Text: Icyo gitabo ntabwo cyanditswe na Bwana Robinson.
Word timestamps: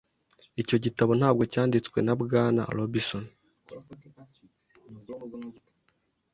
Icyo 0.61 0.77
gitabo 0.85 1.11
ntabwo 1.19 1.43
cyanditswe 1.53 1.97
na 2.05 2.13
Bwana 2.21 2.63
Robinson. 2.75 3.23